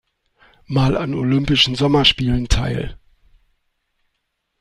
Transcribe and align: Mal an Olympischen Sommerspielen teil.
Mal 0.65 0.97
an 0.97 1.13
Olympischen 1.13 1.75
Sommerspielen 1.75 2.47
teil. 2.47 2.97